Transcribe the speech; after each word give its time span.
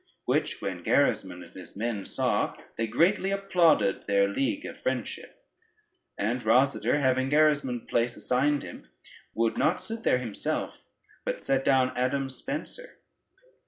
Which 0.25 0.63
when 0.63 0.81
Gerismond 0.83 1.43
and 1.43 1.53
his 1.53 1.75
men 1.77 2.05
saw, 2.07 2.55
they 2.75 2.87
greatly 2.87 3.29
applauded 3.29 4.07
their 4.07 4.27
league 4.27 4.65
of 4.65 4.81
friendship; 4.81 5.43
and 6.17 6.41
Rosader, 6.41 6.99
having 6.99 7.29
Gerismond's 7.29 7.85
place 7.87 8.17
assigned 8.17 8.63
him, 8.63 8.87
would 9.35 9.59
not 9.59 9.79
sit 9.79 10.01
there 10.01 10.17
himself, 10.17 10.79
but 11.23 11.39
set 11.43 11.63
down 11.63 11.95
Adam 11.95 12.31
Spencer. 12.31 12.97